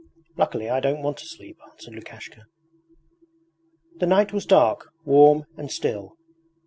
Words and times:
'Luckily 0.35 0.67
I 0.67 0.79
don't 0.79 1.03
want 1.03 1.17
to 1.17 1.27
sleep,' 1.27 1.59
answered 1.73 1.93
Lukashka. 1.93 2.45
The 3.99 4.07
night 4.07 4.33
was 4.33 4.47
dark, 4.47 4.89
warm, 5.05 5.43
and 5.57 5.71
still. 5.71 6.15